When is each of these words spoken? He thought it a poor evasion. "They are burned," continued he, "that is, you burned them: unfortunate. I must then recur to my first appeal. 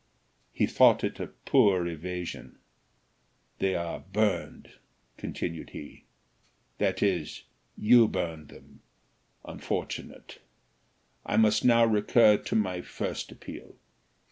He 0.51 0.65
thought 0.65 1.03
it 1.03 1.19
a 1.19 1.27
poor 1.27 1.85
evasion. 1.85 2.57
"They 3.59 3.75
are 3.75 3.99
burned," 3.99 4.71
continued 5.15 5.69
he, 5.73 6.05
"that 6.79 7.03
is, 7.03 7.43
you 7.77 8.07
burned 8.07 8.47
them: 8.49 8.81
unfortunate. 9.45 10.39
I 11.23 11.37
must 11.37 11.61
then 11.67 11.91
recur 11.91 12.37
to 12.37 12.55
my 12.55 12.81
first 12.81 13.31
appeal. 13.31 13.75